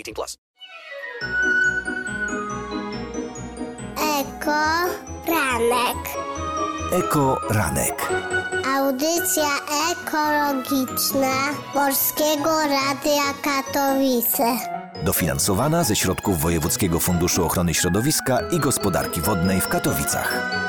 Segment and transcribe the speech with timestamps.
[0.00, 0.38] 18 plus.
[4.20, 4.88] Eko
[5.28, 6.02] Ranek.
[6.92, 8.08] Eko Ranek.
[8.76, 9.48] Audycja
[9.92, 11.34] ekologiczna
[11.74, 14.56] Polskiego Radia Katowice.
[15.04, 20.60] Dofinansowana ze środków Wojewódzkiego Funduszu Ochrony Środowiska i Gospodarki Wodnej w Katowicach.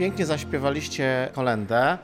[0.00, 1.98] Pięknie zaśpiewaliście kolendę.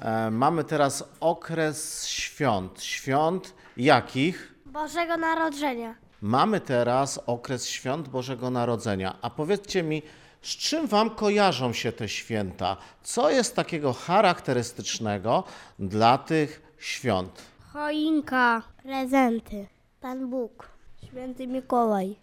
[0.00, 2.82] E, mamy teraz okres świąt.
[2.82, 4.54] Świąt jakich?
[4.66, 5.94] Bożego Narodzenia.
[6.22, 9.16] Mamy teraz okres świąt Bożego Narodzenia.
[9.22, 10.02] A powiedzcie mi,
[10.42, 12.76] z czym Wam kojarzą się te święta?
[13.02, 15.44] Co jest takiego charakterystycznego
[15.78, 17.42] dla tych świąt?
[17.72, 18.62] Choinka.
[18.82, 19.66] Prezenty.
[20.00, 20.68] Pan Bóg.
[21.06, 22.16] Święty Mikołaj.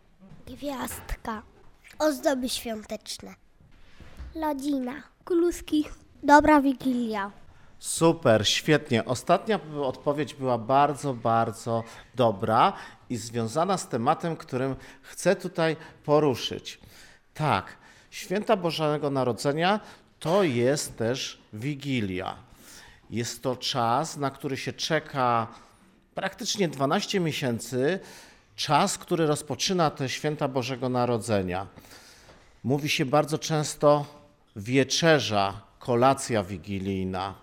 [0.48, 1.42] Gwiazdka.
[2.00, 3.36] Ozdoby świąteczne.
[4.36, 5.17] Lodzina.
[5.28, 5.86] Kluski.
[6.24, 7.32] Dobra Wigilia.
[7.80, 9.06] Super, świetnie.
[9.06, 11.84] Ostatnia odpowiedź była bardzo, bardzo
[12.16, 12.74] dobra
[13.10, 16.80] i związana z tematem, którym chcę tutaj poruszyć.
[17.34, 17.78] Tak,
[18.10, 19.80] święta Bożego Narodzenia
[20.20, 22.36] to jest też Wigilia.
[23.10, 25.48] Jest to czas, na który się czeka
[26.16, 28.00] praktycznie 12 miesięcy,
[28.56, 31.68] czas, który rozpoczyna te święta Bożego Narodzenia.
[32.64, 34.17] Mówi się bardzo często
[34.58, 37.34] wieczerza, kolacja wigilijna.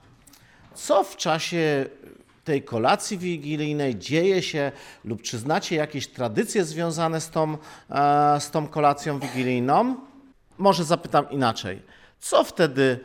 [0.74, 1.86] Co w czasie
[2.44, 4.72] tej kolacji wigilijnej dzieje się,
[5.04, 7.58] lub czy znacie jakieś tradycje związane z tą,
[7.90, 9.96] e, z tą kolacją wigilijną?
[10.58, 11.82] Może zapytam inaczej.
[12.20, 13.00] Co wtedy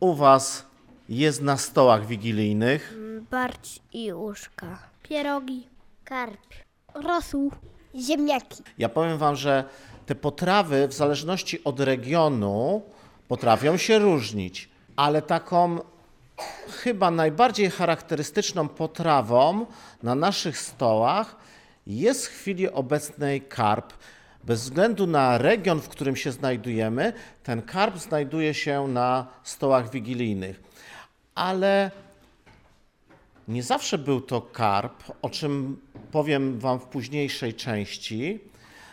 [0.00, 0.66] u Was
[1.08, 2.94] jest na stołach wigilijnych?
[3.30, 4.78] Barć i uszka.
[5.02, 5.68] Pierogi.
[6.04, 6.54] Karp.
[6.94, 7.52] Rosół.
[7.94, 8.62] Ziemniaki.
[8.78, 9.64] Ja powiem Wam, że
[10.06, 12.82] te potrawy w zależności od regionu
[13.28, 15.78] potrafią się różnić, ale taką
[16.82, 19.66] chyba najbardziej charakterystyczną potrawą
[20.02, 21.36] na naszych stołach
[21.86, 23.92] jest w chwili obecnej karp.
[24.44, 30.62] Bez względu na region, w którym się znajdujemy, ten karp znajduje się na stołach wigilijnych.
[31.34, 31.90] Ale
[33.48, 35.80] nie zawsze był to karp, o czym
[36.12, 38.40] powiem Wam w późniejszej części.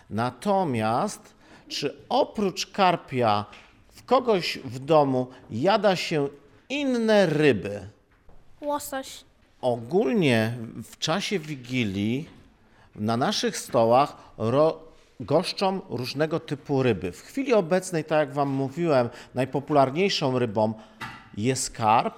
[0.09, 1.36] Natomiast,
[1.68, 3.46] czy oprócz karpia
[4.01, 6.29] w kogoś w domu jada się
[6.69, 7.88] inne ryby?
[8.62, 9.23] Łosoś.
[9.62, 12.29] Ogólnie w czasie Wigilii
[12.95, 14.79] na naszych stołach ro,
[15.20, 17.11] goszczą różnego typu ryby.
[17.11, 20.73] W chwili obecnej, tak jak Wam mówiłem, najpopularniejszą rybą
[21.37, 22.16] jest karp,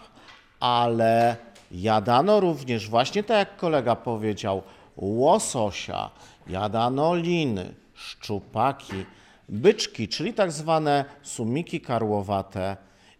[0.59, 1.35] ale
[1.71, 4.61] jadano również, właśnie tak jak kolega powiedział,
[4.95, 6.09] łososia,
[6.47, 9.05] jadano liny, szczupaki,
[9.49, 12.77] byczki, czyli tak zwane sumiki karłowate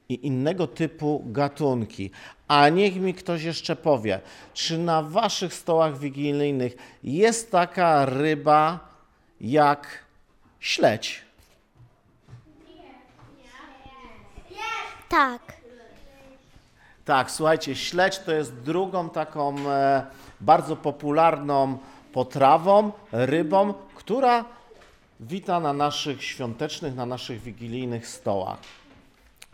[0.10, 2.12] i innego typu gatunki.
[2.48, 4.20] A niech mi ktoś jeszcze powie,
[4.54, 8.80] czy na waszych stołach wigilijnych jest taka ryba
[9.42, 9.88] jak
[10.60, 11.22] śledź?
[15.10, 15.42] Tak.
[17.06, 20.06] Tak, słuchajcie, śledź to jest drugą taką e,
[20.42, 21.78] bardzo popularną
[22.14, 24.46] potrawą, rybą, która
[25.28, 28.58] wita na naszych świątecznych, na naszych wigilijnych stołach.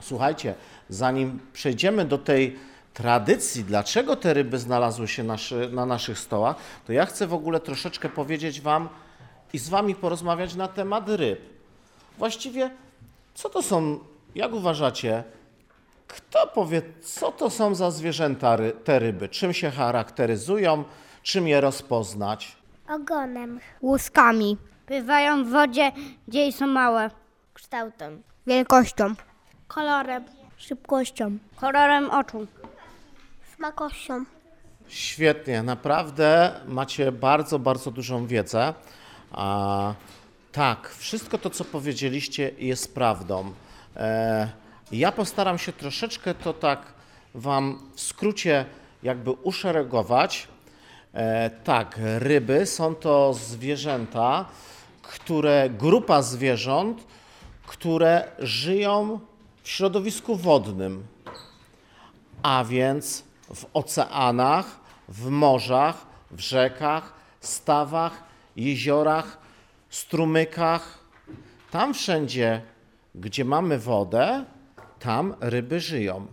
[0.01, 0.55] Słuchajcie,
[0.89, 2.59] zanim przejdziemy do tej
[2.93, 6.55] tradycji, dlaczego te ryby znalazły się naszy, na naszych stołach,
[6.87, 8.89] to ja chcę w ogóle troszeczkę powiedzieć Wam
[9.53, 11.39] i z Wami porozmawiać na temat ryb.
[12.17, 12.71] Właściwie,
[13.33, 13.99] co to są,
[14.35, 15.23] jak uważacie,
[16.07, 19.29] kto powie, co to są za zwierzęta ry, te ryby?
[19.29, 20.83] Czym się charakteryzują?
[21.23, 22.57] Czym je rozpoznać?
[22.89, 23.59] Ogonem.
[23.81, 24.57] Łuskami.
[24.89, 25.91] Bywają w wodzie,
[26.27, 27.09] gdzie są małe.
[27.53, 28.23] Kształtem.
[28.47, 29.15] Wielkością.
[29.67, 30.23] Kolorem.
[30.57, 31.37] Szybkością.
[31.55, 32.47] Kolorem oczu.
[33.55, 34.25] Smakością.
[34.87, 38.73] Świetnie, naprawdę macie bardzo, bardzo dużą wiedzę.
[39.31, 39.93] A,
[40.51, 43.53] tak, wszystko to, co powiedzieliście, jest prawdą.
[43.95, 44.49] E,
[44.91, 46.81] ja postaram się troszeczkę to tak
[47.35, 48.65] Wam w skrócie
[49.03, 50.47] jakby uszeregować.
[51.13, 54.45] E, tak, ryby są to zwierzęta,
[55.09, 57.07] które, grupa zwierząt,
[57.67, 59.19] które żyją
[59.63, 61.07] w środowisku wodnym
[62.43, 63.23] a więc
[63.55, 68.23] w oceanach, w morzach, w rzekach, stawach,
[68.55, 69.37] jeziorach,
[69.89, 70.99] strumykach.
[71.71, 72.61] Tam wszędzie,
[73.15, 74.45] gdzie mamy wodę,
[74.99, 76.27] tam ryby żyją.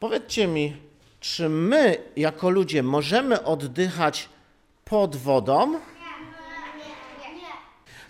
[0.00, 0.76] Powiedzcie mi,
[1.20, 4.28] czy my jako ludzie możemy oddychać
[4.84, 5.80] pod wodą?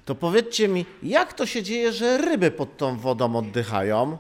[0.09, 4.19] To powiedzcie mi, jak to się dzieje, że ryby pod tą wodą oddychają?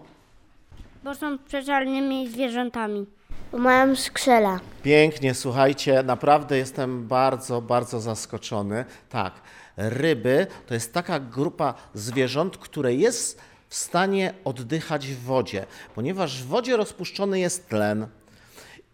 [1.05, 3.06] Bo są przeczalnymi zwierzętami.
[3.52, 4.61] Mają skrzela.
[4.82, 8.85] Pięknie, słuchajcie, naprawdę jestem bardzo, bardzo zaskoczony.
[9.08, 9.32] Tak,
[9.76, 16.46] ryby to jest taka grupa zwierząt, które jest w stanie oddychać w wodzie, ponieważ w
[16.46, 18.06] wodzie rozpuszczony jest tlen.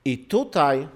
[0.05, 0.89] I tutaj,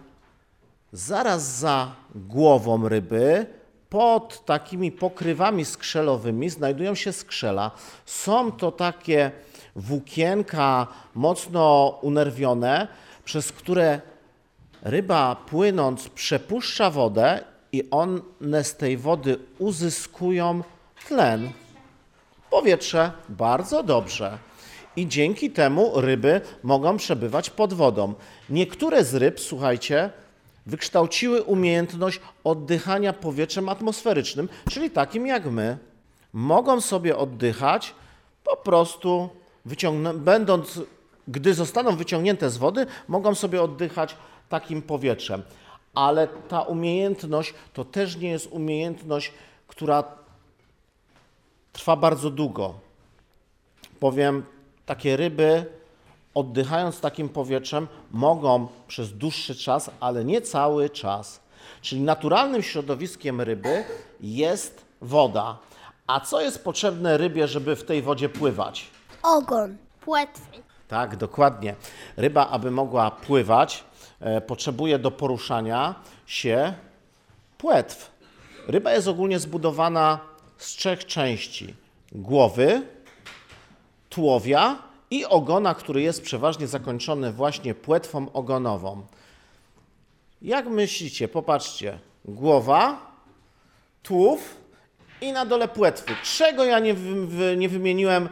[0.92, 3.46] zaraz za głową ryby,
[3.90, 7.70] pod takimi pokrywami skrzelowymi znajdują się skrzela.
[8.06, 9.30] Są to takie
[9.76, 12.88] włókienka mocno unerwione,
[13.24, 14.00] przez które
[14.82, 20.62] ryba płynąc przepuszcza wodę i one z tej wody uzyskują
[21.08, 21.50] tlen.
[22.50, 24.38] Powietrze bardzo dobrze.
[24.96, 28.14] I dzięki temu ryby mogą przebywać pod wodą.
[28.50, 30.10] Niektóre z ryb, słuchajcie,
[30.68, 35.78] wykształciły umiejętność oddychania powietrzem atmosferycznym, czyli takim jak my.
[36.32, 37.94] Mogą sobie oddychać
[38.44, 39.28] po prostu
[40.14, 40.80] będąc,
[41.28, 44.16] gdy zostaną wyciągnięte z wody, mogą sobie oddychać
[44.48, 45.42] takim powietrzem.
[45.94, 49.32] Ale ta umiejętność to też nie jest umiejętność,
[49.68, 50.04] która
[51.72, 52.74] trwa bardzo długo.
[54.00, 54.44] Powiem,
[54.86, 55.66] takie ryby,
[56.38, 61.40] oddychając takim powietrzem, mogą przez dłuższy czas, ale nie cały czas.
[61.82, 63.84] Czyli naturalnym środowiskiem ryby
[64.20, 65.58] jest woda.
[66.06, 68.86] A co jest potrzebne rybie, żeby w tej wodzie pływać?
[69.22, 69.76] Ogon.
[70.00, 70.62] Płetwy.
[70.88, 71.74] Tak, dokładnie.
[72.16, 73.84] Ryba, aby mogła pływać,
[74.20, 75.94] e, potrzebuje do poruszania
[76.26, 76.74] się
[77.58, 78.10] płetw.
[78.68, 80.18] Ryba jest ogólnie zbudowana
[80.56, 81.74] z trzech części:
[82.12, 82.82] głowy,
[84.10, 89.02] tułowia i ogona, który jest przeważnie zakończony właśnie płetwą ogonową.
[90.42, 91.28] Jak myślicie?
[91.28, 91.98] Popatrzcie.
[92.24, 93.12] Głowa,
[94.02, 94.56] tułów
[95.20, 96.14] i na dole płetwy.
[96.22, 98.28] Czego ja nie, wy, nie wymieniłem?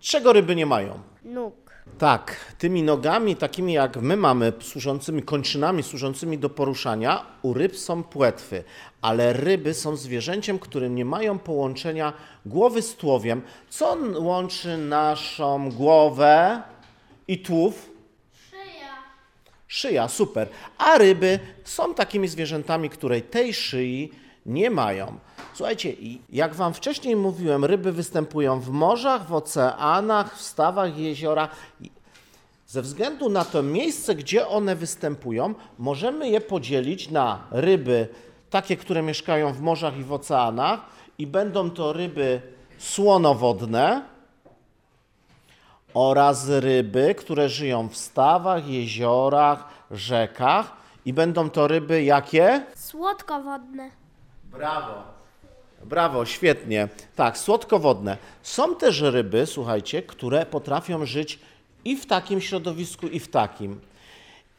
[0.00, 0.98] Czego ryby nie mają?
[1.24, 1.64] Nóg.
[1.98, 8.02] Tak, tymi nogami, takimi jak my mamy, służącymi kończynami, służącymi do poruszania, u ryb są
[8.02, 8.64] płetwy,
[9.04, 12.12] ale ryby są zwierzęciem, które nie mają połączenia
[12.46, 13.42] głowy z tułowiem.
[13.68, 16.62] Co łączy naszą głowę
[17.28, 17.90] i tułów?
[19.66, 20.48] Szyja, super.
[20.78, 24.12] A ryby są takimi zwierzętami, które tej szyi
[24.46, 25.18] nie mają.
[25.54, 25.92] Słuchajcie,
[26.30, 31.56] jak Wam wcześniej mówiłem, ryby występują w morzach, w oceanach, w stawach, jeziorach.
[31.80, 31.90] I
[32.66, 38.08] Ze względu na to miejsce, gdzie one występują, możemy je podzielić na ryby
[38.54, 40.80] takie, które mieszkają w morzach i w oceanach
[41.18, 42.40] i będą to ryby
[42.78, 44.02] słonowodne
[45.94, 50.72] oraz ryby, które żyją w stawach, jeziorach, rzekach
[51.04, 52.66] i będą to ryby jakie?
[52.74, 53.90] Słodkowodne.
[54.44, 55.02] Brawo.
[55.84, 56.88] Brawo, świetnie.
[57.16, 58.16] Tak, słodkowodne.
[58.42, 61.38] Są też ryby, słuchajcie, które potrafią żyć
[61.84, 63.80] i w takim środowisku, i w takim.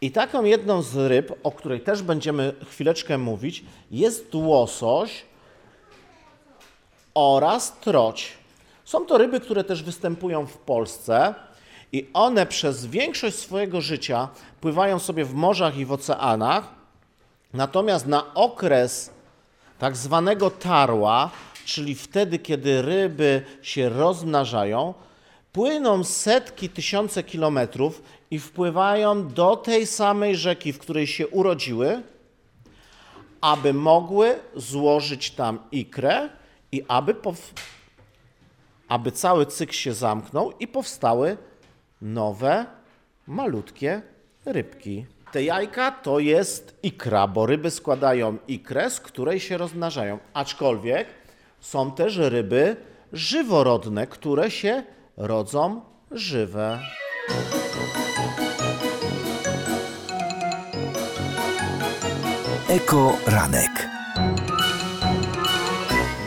[0.02, 5.26] I taką jedną z ryb, o której też będziemy chwileczkę mówić, jest łosoś
[7.14, 8.38] oraz troć.
[8.86, 11.36] Są to ryby, które też występują w Polsce
[11.92, 14.30] i one przez większość swojego życia
[14.62, 16.76] pływają sobie w morzach i w oceanach,
[17.56, 19.12] Natomiast na okres
[19.80, 21.30] tak zwanego tarła,
[21.66, 24.94] czyli wtedy, kiedy ryby się rozmnażają,
[25.54, 28.02] płyną setki, tysiące kilometrów
[28.36, 32.02] i wpływają do tej samej rzeki, w której się urodziły,
[33.42, 36.30] aby mogły złożyć tam ikrę
[36.72, 37.16] i aby,
[38.88, 41.38] aby cały cykl się zamknął i powstały
[42.02, 42.66] nowe,
[43.28, 44.02] malutkie
[44.46, 45.06] rybki.
[45.32, 50.20] Te jajka to jest ikra, bo ryby składają ikrę, z której się rozmnażają.
[50.34, 51.08] Aczkolwiek
[51.60, 52.76] są też ryby
[53.14, 54.84] żyworodne, które się
[55.18, 56.80] rodzą żywe.
[62.76, 63.88] Eko Ranek.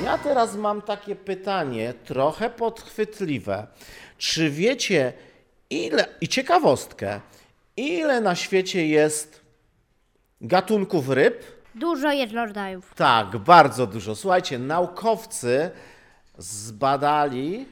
[0.04, 3.66] Ja teraz mam takie pytanie, trochę podchwytliwe.
[4.18, 5.12] Czy wiecie,
[5.70, 7.20] ile, i ciekawostkę,
[7.76, 9.40] ile na świecie jest
[10.40, 11.44] gatunków ryb?
[11.74, 12.94] Dużo jest rodzajów.
[12.94, 14.16] Tak, bardzo dużo.
[14.16, 15.70] Słuchajcie, naukowcy
[16.38, 17.66] zbadali,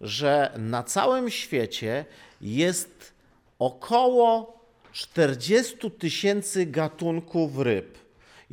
[0.00, 2.04] że na całym świecie
[2.40, 3.12] jest
[3.58, 4.60] około
[4.92, 8.03] 40 tysięcy gatunków ryb.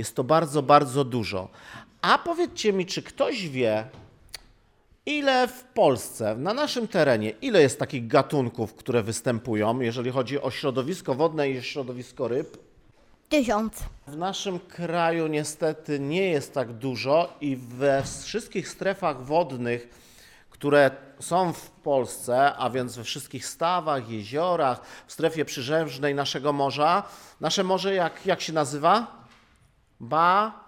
[0.01, 1.49] Jest to bardzo, bardzo dużo.
[2.01, 3.85] A powiedzcie mi, czy ktoś wie,
[5.05, 10.51] ile w Polsce, na naszym terenie, ile jest takich gatunków, które występują, jeżeli chodzi o
[10.51, 12.57] środowisko wodne i środowisko ryb?
[13.29, 13.73] Tysiąc.
[14.07, 19.89] W naszym kraju niestety nie jest tak dużo i we wszystkich strefach wodnych,
[20.49, 27.03] które są w Polsce, a więc we wszystkich stawach, jeziorach, w strefie przybrzeżnej naszego morza,
[27.41, 29.20] nasze morze jak, jak się nazywa?
[30.01, 30.63] Ba?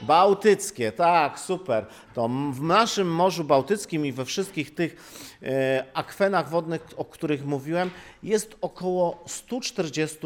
[0.00, 1.86] Bałtyckie, tak, super.
[2.14, 4.96] To w naszym Morzu Bałtyckim i we wszystkich tych
[5.42, 7.90] e, akwenach wodnych, o których mówiłem,
[8.22, 10.18] jest około 140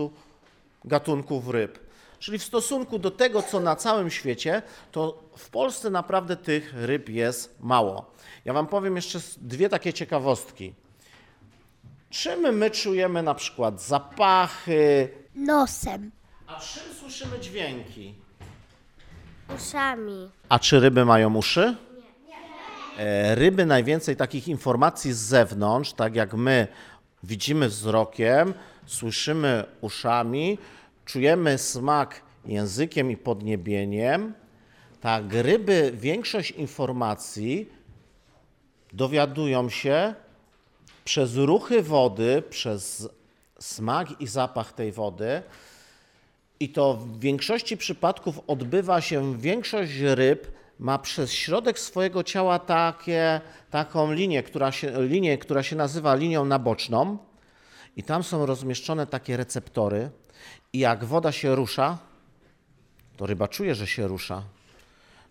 [0.85, 1.78] gatunków ryb.
[2.18, 7.08] Czyli w stosunku do tego, co na całym świecie, to w Polsce naprawdę tych ryb
[7.08, 8.11] jest mało.
[8.44, 10.75] Ja Wam powiem jeszcze dwie takie ciekawostki.
[12.11, 16.17] Czym my czujemy na przykład zapachy, Nosem.
[16.49, 18.14] A czym słyszymy dźwięki?
[19.57, 20.31] Uszami.
[20.49, 21.76] A czy ryby mają uszy?
[22.26, 23.35] Nie.
[23.35, 26.69] Ryby najwięcej takich informacji z zewnątrz, tak jak my
[27.23, 28.55] widzimy wzrokiem,
[28.87, 30.59] słyszymy uszami,
[31.05, 34.35] czujemy smak językiem i podniebieniem.
[35.00, 37.69] Tak, ryby większość informacji
[38.93, 40.14] dowiadują się
[41.05, 43.09] przez ruchy wody, przez
[43.59, 45.43] smak i zapach tej wody.
[46.60, 53.40] I to w większości przypadków odbywa się, większość ryb ma przez środek swojego ciała takie,
[53.70, 57.18] taką linię która, się, linię, która się nazywa linią naboczną.
[57.96, 60.10] I tam są rozmieszczone takie receptory.
[60.72, 61.98] I jak woda się rusza,
[63.16, 64.42] to ryba czuje, że się rusza.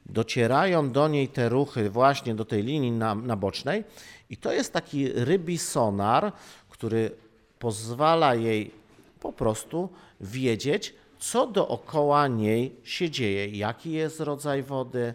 [0.05, 3.83] Docierają do niej te ruchy właśnie do tej linii na, nabocznej
[4.29, 6.31] i to jest taki rybi sonar,
[6.69, 7.11] który
[7.59, 8.71] pozwala jej
[9.19, 9.89] po prostu
[10.21, 15.13] wiedzieć, co dookoła niej się dzieje, jaki jest rodzaj wody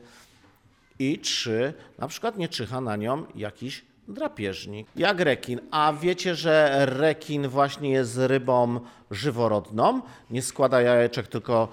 [0.99, 5.61] i czy na przykład nie czyha na nią jakiś drapieżnik, jak rekin.
[5.71, 8.81] A wiecie, że rekin właśnie jest rybą
[9.11, 11.69] żyworodną, nie składa jajeczek, tylko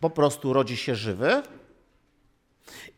[0.00, 1.42] po prostu rodzi się żywy?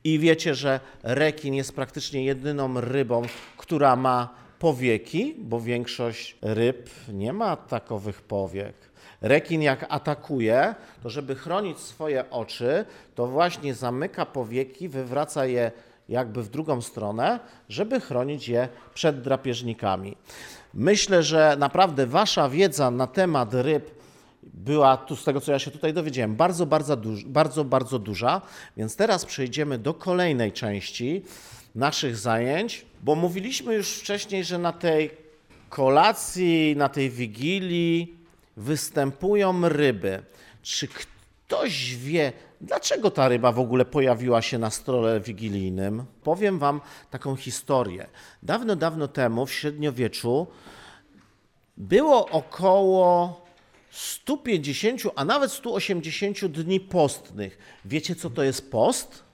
[0.04, 3.22] I wiecie, że rekin jest praktycznie jedyną rybą,
[3.56, 8.85] która ma powieki, bo większość ryb nie ma takowych powiek.
[9.20, 15.72] Rekin jak atakuje, to żeby chronić swoje oczy, to właśnie zamyka powieki, wywraca je
[16.08, 20.16] jakby w drugą stronę, żeby chronić je przed drapieżnikami.
[20.74, 23.90] Myślę, że naprawdę wasza wiedza na temat ryb
[24.42, 28.42] była tu, z tego co ja się tutaj dowiedziałem, bardzo, bardzo, duż, bardzo, bardzo duża.
[28.76, 31.22] Więc teraz przejdziemy do kolejnej części
[31.74, 35.10] naszych zajęć, bo mówiliśmy już wcześniej, że na tej
[35.68, 38.14] kolacji, na tej wigilii
[38.56, 40.22] występują ryby.
[40.62, 46.04] Czy ktoś wie, dlaczego ta ryba w ogóle pojawiła się na stole wigilijnym?
[46.22, 48.06] Powiem Wam taką historię.
[48.42, 50.46] Dawno, dawno temu, w średniowieczu,
[51.76, 53.46] było około
[53.90, 57.58] 150, a nawet 180 dni postnych.
[57.84, 59.24] Wiecie, co to jest post?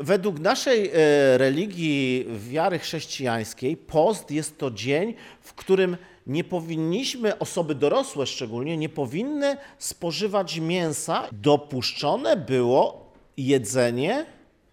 [0.00, 0.92] Według naszej e,
[1.38, 8.88] religii, wiary chrześcijańskiej, post jest to dzień, w którym nie powinniśmy, osoby dorosłe szczególnie, nie
[8.88, 11.28] powinny spożywać mięsa.
[11.32, 14.26] Dopuszczone było jedzenie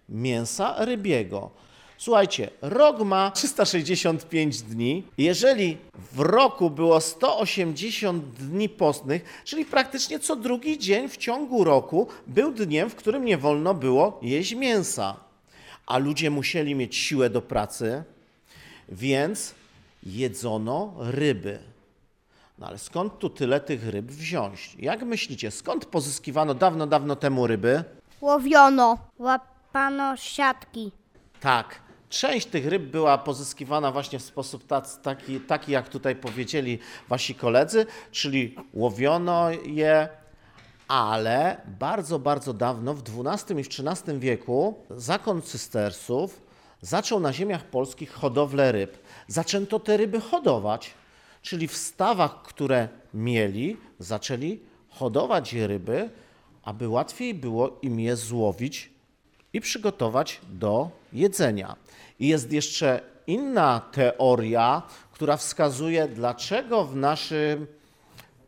[0.08, 1.50] mięsa rybiego.
[1.98, 5.02] Słuchajcie, rok ma 365 dni.
[5.18, 5.76] Jeżeli
[6.12, 12.52] w roku było 180 dni postnych, czyli praktycznie co drugi dzień w ciągu roku był
[12.52, 15.16] dniem, w którym nie wolno było jeść mięsa.
[15.86, 18.02] A ludzie musieli mieć siłę do pracy,
[18.88, 19.54] więc
[20.02, 21.58] jedzono ryby.
[22.58, 24.76] No ale skąd tu tyle tych ryb wziąć?
[24.78, 27.84] Jak myślicie, skąd pozyskiwano dawno, dawno temu ryby?
[28.20, 28.98] Łowiono.
[29.18, 30.92] Łapano siatki.
[31.40, 31.82] Tak.
[32.08, 34.64] Część tych ryb była pozyskiwana właśnie w sposób
[35.02, 36.78] taki, taki, jak tutaj powiedzieli
[37.08, 40.08] wasi koledzy, czyli łowiono je,
[40.88, 46.42] ale bardzo, bardzo dawno, w XII i w XIII wieku, zakon cystersów
[46.80, 48.98] zaczął na ziemiach polskich hodowlę ryb.
[49.28, 50.90] Zaczęto te ryby hodować,
[51.42, 56.10] czyli w stawach, które mieli, zaczęli hodować ryby,
[56.64, 58.90] aby łatwiej było im je złowić
[59.52, 61.76] i przygotować do jedzenia.
[62.18, 67.66] I jest jeszcze inna teoria, która wskazuje, dlaczego w naszym,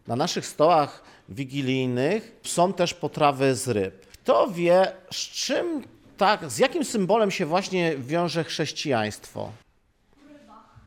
[0.07, 4.07] na naszych stołach wigilijnych są też potrawy z ryb.
[4.07, 5.85] Kto wie, z czym
[6.16, 9.50] tak, z jakim symbolem się właśnie wiąże chrześcijaństwo?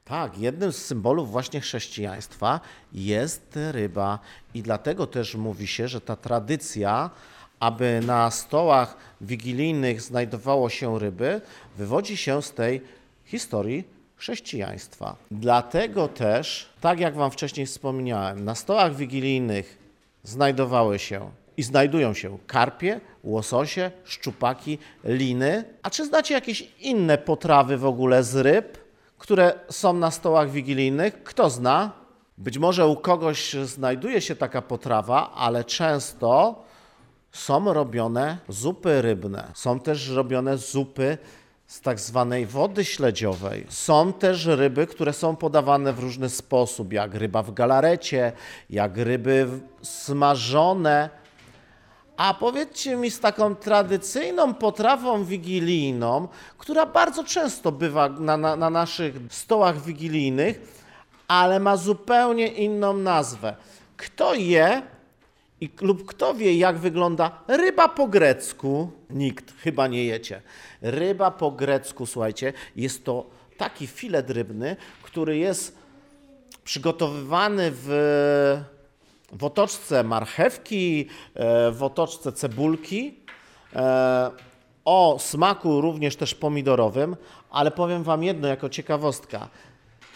[0.07, 2.59] Tak, jednym z symbolów właśnie chrześcijaństwa
[2.93, 4.19] jest ryba
[4.53, 7.09] i dlatego też mówi się, że ta tradycja,
[7.59, 11.41] aby na stołach wigilijnych znajdowało się ryby,
[11.77, 12.81] wywodzi się z tej
[13.25, 13.83] historii
[14.15, 15.15] chrześcijaństwa.
[15.31, 19.77] Dlatego też, tak jak Wam wcześniej wspomniałem, na stołach wigilijnych
[20.23, 25.63] znajdowały się i znajdują się karpie, łososie, szczupaki, liny.
[25.83, 28.87] A czy znacie jakieś inne potrawy w ogóle z ryb?
[29.17, 31.24] Które są na stołach wigilijnych.
[31.24, 31.91] Kto zna?
[32.38, 36.63] Być może u kogoś znajduje się taka potrawa, ale często
[37.31, 39.51] są robione zupy rybne.
[39.53, 41.17] Są też robione zupy
[41.67, 43.65] z tak zwanej wody śledziowej.
[43.69, 48.31] Są też ryby, które są podawane w różny sposób, jak ryba w galarecie,
[48.69, 49.47] jak ryby
[49.81, 51.09] smażone.
[52.17, 58.70] A powiedzcie mi z taką tradycyjną potrawą wigilijną, która bardzo często bywa na, na, na
[58.70, 60.61] naszych stołach wigilijnych,
[61.27, 63.55] ale ma zupełnie inną nazwę.
[63.98, 64.81] Kto je
[65.61, 68.92] i, lub kto wie, jak wygląda ryba po grecku?
[69.09, 70.42] Nikt, chyba nie jecie.
[70.81, 73.25] Ryba po grecku, słuchajcie, jest to
[73.57, 75.77] taki filet rybny, który jest
[76.63, 77.87] przygotowywany w,
[79.31, 83.20] w otoczce marchewki, e, w otoczce cebulki,
[83.75, 84.31] e,
[84.85, 87.16] o smaku również też pomidorowym,
[87.50, 89.50] ale powiem Wam jedno jako ciekawostka.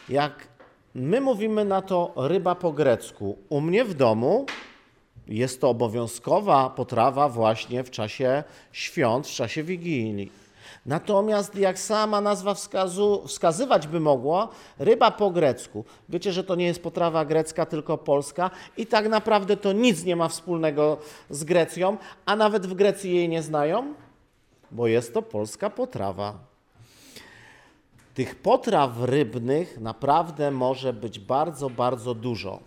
[0.09, 0.47] Jak
[0.95, 4.45] my mówimy na to ryba po grecku, u mnie w domu
[5.27, 10.31] jest to obowiązkowa potrawa właśnie w czasie świąt, w czasie Wigilii.
[10.85, 14.47] Natomiast jak sama nazwa wskazu, wskazywać by mogła,
[14.79, 15.85] ryba po grecku.
[16.09, 20.15] Wiecie, że to nie jest potrawa grecka, tylko polska i tak naprawdę to nic nie
[20.15, 20.97] ma wspólnego
[21.29, 23.93] z Grecją, a nawet w Grecji jej nie znają,
[24.71, 26.33] bo jest to polska potrawa.
[28.13, 32.59] Tych potraw rybnych naprawdę może być bardzo, bardzo dużo.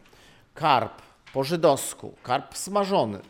[0.55, 3.21] Karp po żydowsku, karp smażony,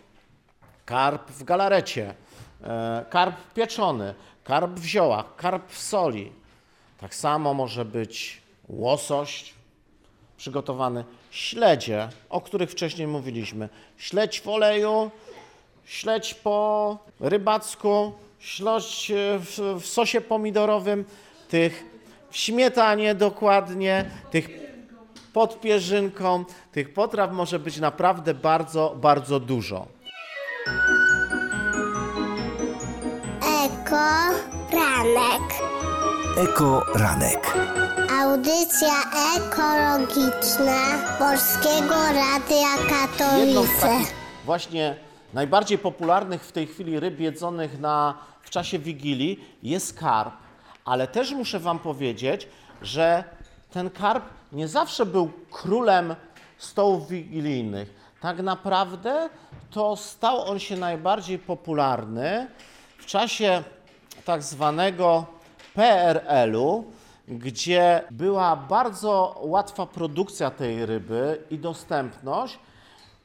[0.84, 2.14] karp w galarecie,
[2.62, 6.32] e, karp pieczony, karp w ziołach, karp w soli.
[7.00, 9.54] Tak samo może być łosoś
[10.36, 13.68] przygotowany, śledzie, o których wcześniej mówiliśmy.
[13.96, 15.10] Śledź w oleju,
[15.84, 21.04] śledź po rybacku, śledź w, w sosie pomidorowym,
[21.48, 21.84] tych
[22.30, 24.48] w śmietanie dokładnie, tych
[25.32, 26.44] pod pierzynką.
[26.72, 29.86] Tych potraw może być naprawdę bardzo, bardzo dużo.
[33.94, 35.46] Eko Ranek.
[36.36, 37.54] Eko Ranek.
[38.20, 38.94] Audycja
[39.36, 40.80] ekologiczna
[41.18, 42.74] Polskiego Radia
[43.38, 43.88] Jedną z Katowice.
[44.44, 44.96] właśnie
[45.34, 50.34] najbardziej popularnych w tej chwili ryb jedzonych na, w czasie Wigilii jest karp.
[50.84, 52.48] Ale też muszę Wam powiedzieć,
[52.82, 53.24] że
[53.70, 56.14] ten karp nie zawsze był królem
[56.58, 57.94] stołów wigilijnych.
[58.20, 59.28] Tak naprawdę
[59.70, 62.46] to stał on się najbardziej popularny
[62.98, 63.62] w czasie
[64.24, 65.26] tak zwanego
[65.74, 66.84] PRL-u,
[67.28, 72.58] gdzie była bardzo łatwa produkcja tej ryby i dostępność,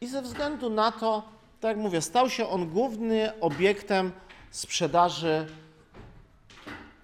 [0.01, 1.23] i ze względu na to,
[1.59, 4.11] tak jak mówię, stał się on głównym obiektem
[4.51, 5.47] sprzedaży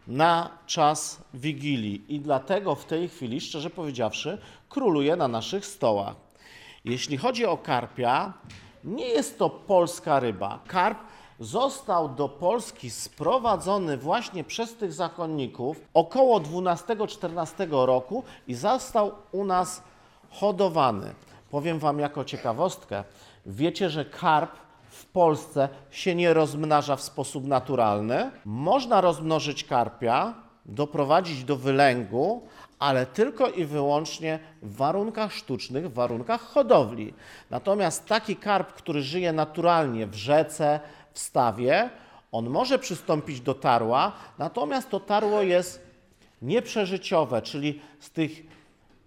[0.08, 4.38] na czas Wigilii i dlatego w tej chwili, szczerze powiedziawszy,
[4.69, 6.15] króluje na naszych stołach.
[6.86, 8.34] Jeśli chodzi o karpia,
[8.84, 10.60] nie jest to polska ryba.
[10.67, 10.97] Karp
[11.39, 19.84] został do Polski sprowadzony właśnie przez tych zakonników około 12-14 roku i został u nas
[20.30, 21.13] hodowany.
[21.50, 23.04] Powiem Wam jako ciekawostkę,
[23.45, 24.52] wiecie, że karp
[24.89, 28.32] w Polsce się nie rozmnaża w sposób naturalny.
[28.45, 30.34] Można rozmnożyć karpia,
[30.65, 32.48] doprowadzić do wylęgu,
[32.80, 37.13] ale tylko i wyłącznie w warunkach sztucznych, w warunkach hodowli.
[37.50, 40.80] Natomiast taki karp, który żyje naturalnie w rzece,
[41.15, 41.89] w stawie,
[42.32, 45.88] on może przystąpić do tarła, natomiast to tarło jest
[46.41, 48.32] nieprzeżyciowe, czyli z tych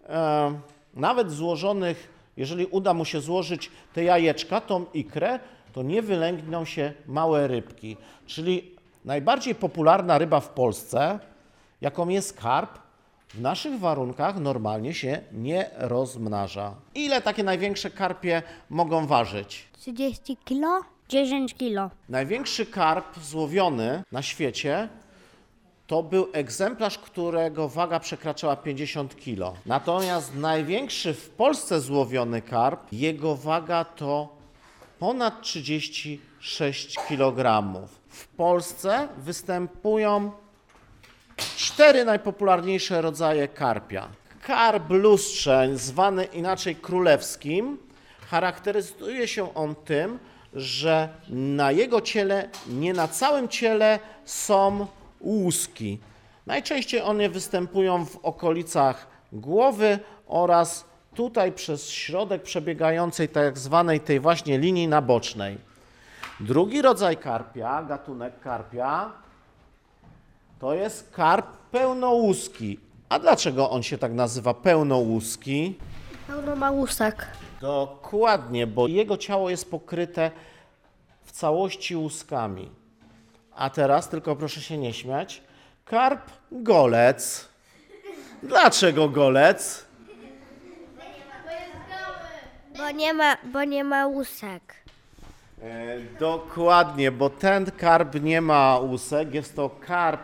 [0.09, 0.61] e,
[0.95, 5.39] nawet złożonych, jeżeli uda mu się złożyć te jajeczka, tą ikrę,
[5.73, 7.97] to nie wylęgną się małe rybki.
[8.27, 11.19] Czyli najbardziej popularna ryba w Polsce,
[11.81, 12.79] jaką jest karp,
[13.29, 16.75] w naszych warunkach normalnie się nie rozmnaża.
[16.95, 19.69] Ile takie największe karpie mogą ważyć?
[19.73, 20.81] 30 kilo?
[21.09, 21.91] 10 kilo.
[22.09, 24.89] Największy karp złowiony na świecie
[25.87, 29.59] to był egzemplarz, którego waga przekraczała 50 kg.
[29.67, 34.37] Natomiast największy w Polsce złowiony karp, jego waga to
[34.99, 37.65] ponad 36 kg.
[38.09, 40.33] W Polsce występują
[41.57, 44.09] cztery najpopularniejsze rodzaje karpia.
[44.43, 47.79] Karp lustrzeń, zwany inaczej królewskim,
[48.31, 50.19] charakteryzuje się on tym,
[50.55, 54.87] że na jego ciele, nie na całym ciele są
[55.21, 55.99] łuski.
[56.47, 60.85] Najczęściej one występują w okolicach głowy oraz
[61.15, 65.59] tutaj przez środek przebiegającej tak zwanej tej właśnie linii nabocznej.
[66.41, 69.13] Drugi rodzaj karpia, gatunek karpia,
[70.59, 72.79] to jest karp pełnołuski.
[73.09, 75.75] A dlaczego on się tak nazywa pełnołuski?
[76.27, 77.27] Pełno ma łusek.
[77.61, 80.31] Dokładnie, bo jego ciało jest pokryte
[81.25, 82.71] w całości łuskami.
[83.55, 85.43] A teraz, tylko proszę się nie śmiać,
[85.85, 87.49] karp golec.
[88.43, 89.85] Dlaczego golec?
[92.77, 94.75] Bo nie ma, bo nie ma łusek.
[95.63, 100.21] E, dokładnie, bo ten karp nie ma łusek, jest to karp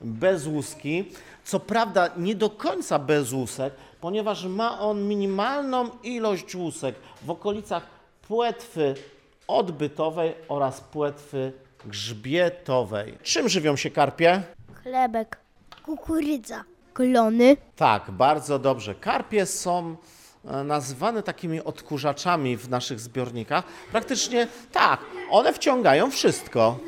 [0.00, 1.12] bez łuski.
[1.44, 7.86] Co prawda nie do końca bez łusek, ponieważ ma on minimalną ilość łusek w okolicach
[8.28, 8.94] płetwy
[9.48, 11.52] odbytowej oraz płetwy
[11.84, 13.18] grzbietowej.
[13.22, 14.42] Czym żywią się karpie?
[14.82, 15.38] Chlebek.
[15.84, 16.64] Kukurydza.
[16.94, 17.56] Klony.
[17.76, 18.94] Tak, bardzo dobrze.
[18.94, 19.96] Karpie są
[20.44, 23.64] e, nazywane takimi odkurzaczami w naszych zbiornikach.
[23.92, 26.78] Praktycznie tak, one wciągają wszystko.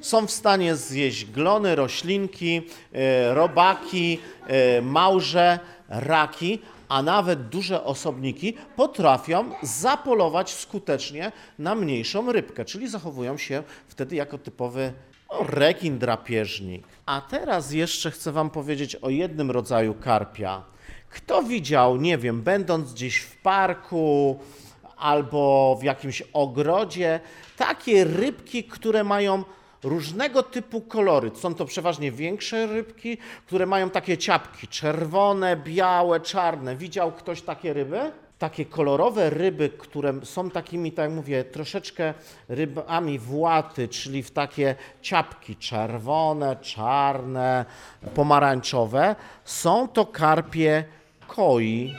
[0.00, 8.54] Są w stanie zjeść glony, roślinki, e, robaki, e, małże, raki, a nawet duże osobniki
[8.76, 14.92] potrafią zapolować skutecznie na mniejszą rybkę, czyli zachowują się wtedy jako typowy
[15.32, 16.86] no, rekin drapieżnik.
[17.06, 20.64] A teraz jeszcze chcę Wam powiedzieć o jednym rodzaju karpia.
[21.10, 24.38] Kto widział, nie wiem, będąc gdzieś w parku
[24.96, 27.20] albo w jakimś ogrodzie,
[27.56, 29.44] takie rybki, które mają
[29.82, 31.30] różnego typu kolory.
[31.34, 36.76] Są to przeważnie większe rybki, które mają takie ciapki czerwone, białe, czarne.
[36.76, 38.12] Widział ktoś takie ryby?
[38.38, 42.14] Takie kolorowe ryby, które są takimi, tak jak mówię, troszeczkę
[42.48, 47.64] rybami właty, czyli w takie ciapki czerwone, czarne,
[48.14, 50.84] pomarańczowe, są to karpie
[51.28, 51.94] koi.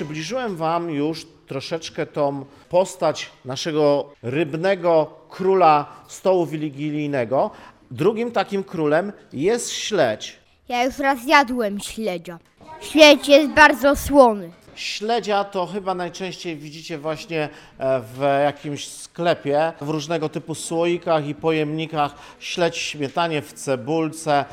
[0.00, 7.50] Przybliżyłem Wam już troszeczkę tą postać naszego rybnego króla stołu wigilijnego.
[7.90, 10.36] Drugim takim królem jest śledź.
[10.68, 12.38] Ja już raz jadłem śledzia.
[12.80, 14.50] Śledź jest bardzo słony.
[14.74, 21.34] Śledzia to chyba najczęściej widzicie właśnie e, w jakimś sklepie, w różnego typu słoikach i
[21.34, 22.14] pojemnikach.
[22.38, 24.44] Śledź śmietanie, w cebulce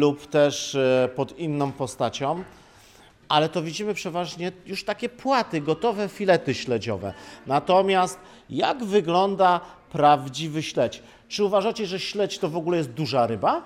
[0.00, 2.44] lub też e, pod inną postacią.
[3.28, 7.14] Ale to widzimy przeważnie już takie płaty, gotowe filety śledziowe.
[7.46, 8.18] Natomiast
[8.50, 9.60] jak wygląda
[9.92, 11.02] prawdziwy śledź?
[11.28, 13.62] Czy uważacie, że śledź to w ogóle jest duża ryba?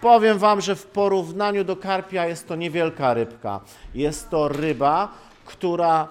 [0.00, 3.60] Powiem Wam, że w porównaniu do karpia jest to niewielka rybka.
[3.94, 5.08] Jest to ryba,
[5.44, 6.08] która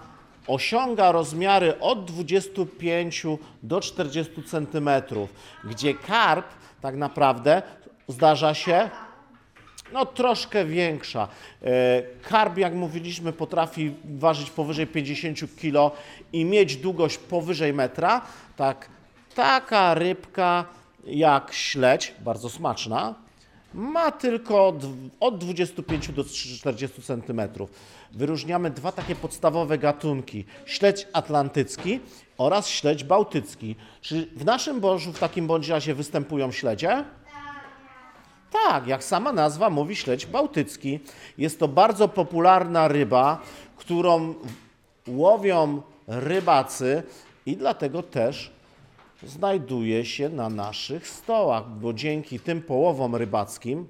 [0.47, 3.25] osiąga rozmiary od 25
[3.63, 4.89] do 40 cm,
[5.63, 6.45] gdzie karp
[6.81, 7.61] tak naprawdę
[8.07, 8.89] zdarza się
[9.93, 11.27] no troszkę większa.
[11.63, 15.95] E, Karp, jak mówiliśmy, potrafi ważyć powyżej 50 kg
[16.33, 18.21] i mieć długość powyżej metra.
[18.57, 18.89] Tak,
[19.35, 20.65] taka rybka
[21.05, 23.15] jak śledź, bardzo smaczna,
[23.73, 24.85] ma tylko od,
[25.19, 27.41] od 25 do 40 cm.
[28.11, 31.99] Wyróżniamy dwa takie podstawowe gatunki: śledź atlantycki
[32.37, 33.75] oraz śledź bałtycki.
[34.01, 37.05] Czy w naszym morzu w takim bądź razie występują śledzie?
[38.51, 40.99] Tak, jak sama nazwa mówi, śledź bałtycki.
[41.37, 43.41] Jest to bardzo popularna ryba,
[43.77, 44.35] którą
[45.07, 47.03] łowią rybacy
[47.45, 48.51] i dlatego też
[49.23, 53.87] znajduje się na naszych stołach, bo dzięki tym połowom rybackim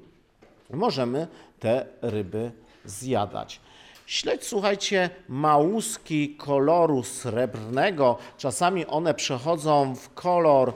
[0.74, 1.28] możemy
[1.60, 2.52] te ryby
[2.86, 3.60] zjadać.
[4.06, 8.17] Śledź, słuchajcie, ma łuski koloru srebrnego.
[8.38, 10.74] Czasami one przechodzą w kolor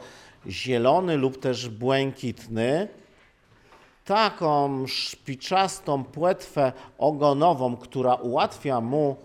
[0.47, 2.87] zielony lub też błękitny.
[4.05, 9.15] Taką szpiczastą płetwę ogonową, która ułatwia mu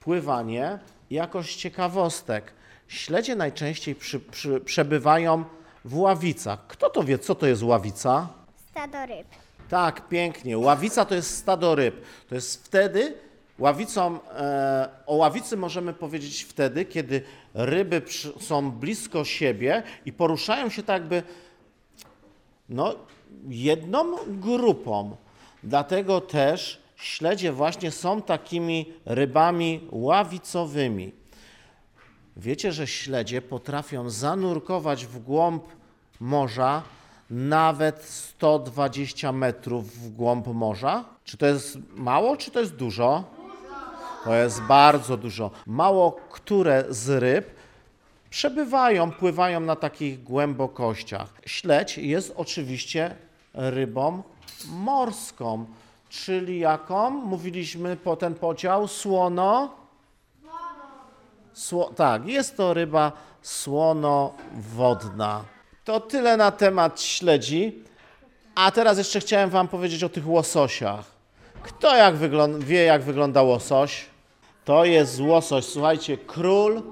[0.00, 0.78] pływanie.
[1.10, 2.52] Jakoś ciekawostek.
[2.88, 5.44] Śledzie najczęściej przy, przy, przebywają
[5.84, 6.66] w ławicach.
[6.66, 8.28] Kto to wie, co to jest ławica?
[8.70, 9.26] Stado ryb.
[9.68, 10.58] Tak, pięknie.
[10.58, 12.04] Ławica to jest stado ryb.
[12.28, 13.14] To jest wtedy,
[13.58, 17.22] ławicą, e, o ławicy możemy powiedzieć wtedy, kiedy
[17.54, 21.22] ryby przy, są blisko siebie i poruszają się tak jakby
[22.68, 22.94] no,
[23.48, 25.16] jedną grupą.
[25.62, 31.12] Dlatego też śledzie właśnie są takimi rybami ławicowymi.
[32.36, 35.64] Wiecie, że śledzie potrafią zanurkować w głąb
[36.20, 36.82] morza
[37.30, 41.04] nawet 120 metrów w głąb morza?
[41.24, 43.24] Czy to jest mało, czy to jest dużo?
[44.24, 45.50] To jest bardzo dużo.
[45.66, 47.59] Mało które z ryb
[48.30, 51.28] przebywają, pływają na takich głębokościach.
[51.46, 53.16] Śledź jest oczywiście
[53.54, 54.22] rybą
[54.68, 55.66] morską,
[56.08, 57.10] czyli jaką?
[57.10, 59.74] Mówiliśmy po ten podział słono.
[61.52, 63.12] Sło, tak, jest to ryba
[63.42, 65.44] słonowodna.
[65.84, 67.84] To tyle na temat śledzi.
[68.54, 71.04] A teraz jeszcze chciałem Wam powiedzieć o tych łososiach.
[71.62, 72.16] Kto jak
[72.58, 74.06] wie, jak wygląda łosoś?
[74.64, 76.82] To jest łosoś, słuchajcie, król,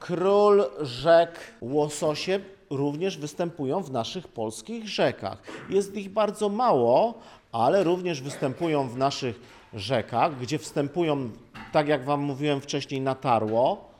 [0.00, 1.38] król rzek.
[1.60, 5.42] Łososie również występują w naszych polskich rzekach.
[5.70, 7.14] Jest ich bardzo mało,
[7.52, 9.40] ale również występują w naszych
[9.74, 11.30] rzekach, gdzie wstępują,
[11.72, 13.90] tak jak Wam mówiłem wcześniej, na tarło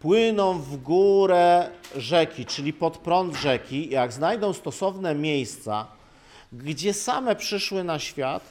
[0.00, 5.86] płyną w górę rzeki, czyli pod prąd rzeki, jak znajdą stosowne miejsca,
[6.52, 8.42] gdzie same przyszły na świat,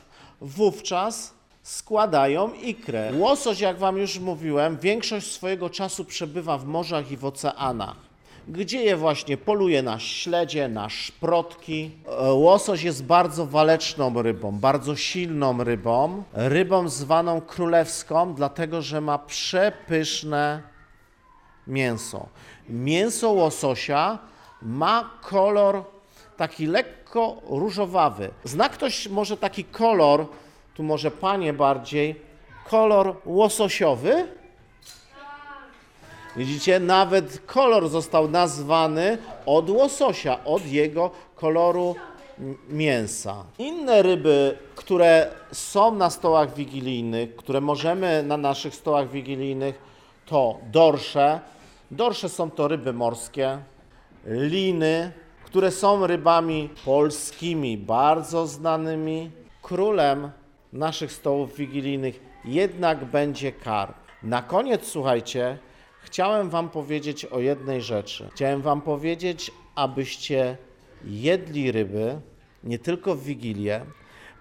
[0.41, 1.35] wówczas
[1.65, 3.12] składają ikrę.
[3.17, 7.95] Łosoś, jak Wam już mówiłem, większość swojego czasu przebywa w morzach i w oceanach,
[8.47, 11.91] gdzie je właśnie poluje na śledzie, na szprotki.
[12.08, 19.17] E, Łosoś jest bardzo waleczną rybą, bardzo silną rybą, rybą zwaną królewską, dlatego że ma
[19.17, 20.62] przepyszne
[21.67, 22.28] mięso.
[22.69, 24.19] Mięso łososia
[24.62, 25.84] ma kolor
[26.38, 28.30] taki lekko różowawy.
[28.43, 30.25] Zna ktoś może taki kolor,
[30.76, 32.16] tu może panie bardziej,
[32.70, 34.28] kolor łososiowy?
[36.36, 41.96] Widzicie, nawet kolor został nazwany od łososia, od jego koloru
[42.70, 43.44] mięsa.
[43.60, 49.82] Inne ryby, które są na stołach wigilijnych, które możemy na naszych stołach wigilijnych,
[50.26, 51.40] to dorsze.
[51.92, 53.58] Dorsze są to ryby morskie,
[54.26, 55.12] liny,
[55.46, 59.32] które są rybami polskimi, bardzo znanymi.
[59.62, 60.32] Królem
[60.76, 63.96] naszych stołów wigilijnych jednak będzie karp.
[64.24, 65.58] Na koniec, słuchajcie,
[66.02, 68.30] chciałem Wam powiedzieć o jednej rzeczy.
[68.32, 70.58] Chciałem Wam powiedzieć, abyście
[71.04, 72.22] jedli ryby
[72.64, 73.82] nie tylko w Wigilię,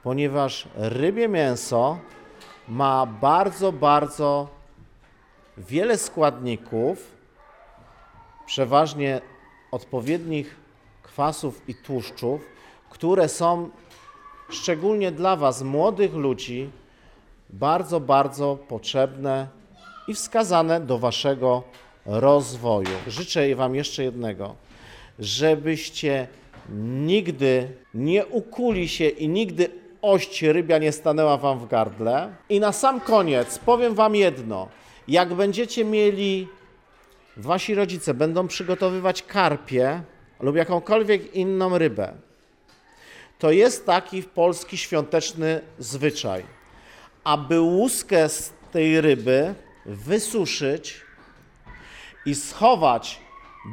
[0.03, 1.99] ponieważ rybie mięso
[2.69, 4.49] ma bardzo, bardzo
[5.59, 7.11] wiele składników,
[8.47, 9.21] przeważnie
[9.71, 10.57] odpowiednich
[11.03, 12.41] kwasów i tłuszczów,
[12.91, 13.71] które są
[14.55, 16.71] szczególnie dla Was, młodych ludzi,
[17.51, 19.49] bardzo, bardzo potrzebne
[20.09, 21.63] i wskazane do Waszego
[22.07, 22.89] rozwoju.
[23.07, 24.55] Życzę Wam jeszcze jednego,
[25.19, 26.29] żebyście
[27.07, 29.69] nigdy nie ukuli się i nigdy
[30.03, 32.35] ość rybia nie stanęła Wam w gardle.
[32.49, 34.69] I na sam koniec powiem Wam jedno.
[35.09, 36.49] Jak będziecie mieli,
[37.37, 40.03] Wasi rodzice będą przygotowywać karpie
[40.41, 42.13] lub jakąkolwiek inną rybę,
[43.45, 46.45] to jest taki polski świąteczny zwyczaj,
[47.25, 49.55] aby łuskę z tej ryby
[49.87, 51.01] wysuszyć
[52.27, 53.21] i schować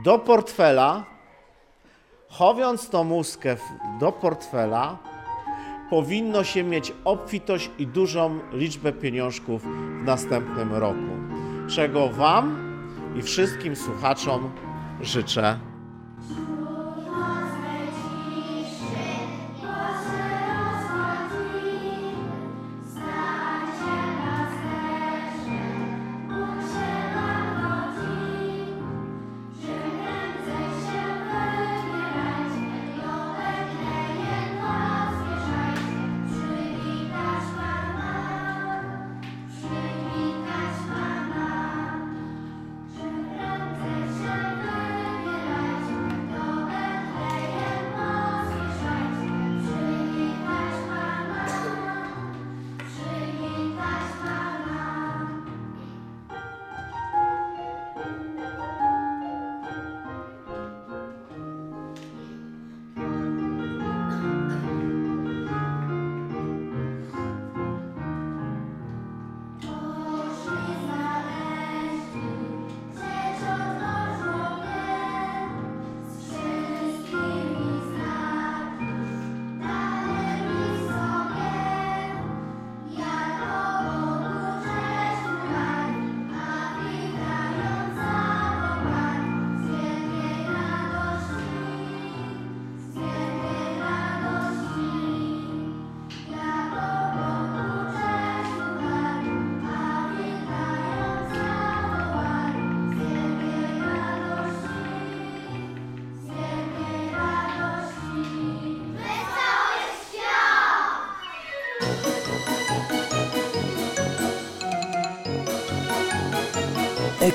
[0.04, 1.06] do portfela,
[2.30, 3.58] chowiąc tą łuskę
[4.00, 4.98] do portfela,
[5.90, 11.12] powinno się mieć obfitość i dużą liczbę pieniążków w następnym roku.
[11.70, 12.74] Czego Wam
[13.20, 14.52] i wszystkim słuchaczom
[15.02, 15.71] życzę.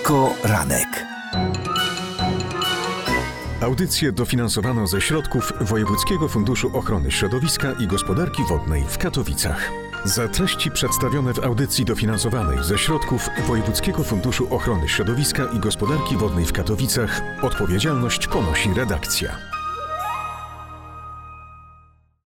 [0.07, 1.07] Eko Ranek.
[3.61, 9.71] Audycję dofinansowano ze środków Wojewódzkiego Funduszu Ochrony Środowiska i Gospodarki Wodnej w Katowicach.
[10.05, 16.45] Za treści przedstawione w audycji dofinansowanej ze środków Wojewódzkiego Funduszu Ochrony Środowiska i Gospodarki Wodnej
[16.45, 19.56] w Katowicach odpowiedzialność ponosi redakcja.